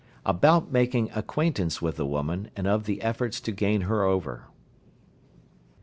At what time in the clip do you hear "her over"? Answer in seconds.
3.81-4.45